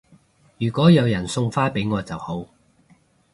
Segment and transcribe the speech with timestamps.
[0.57, 2.47] 如果有人送花俾我就好